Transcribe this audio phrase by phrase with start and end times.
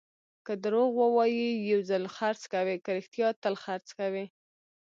[0.45, 4.25] که دروغ ووایې، یو ځل خرڅ کوې؛ که رښتیا، تل خرڅ کوې.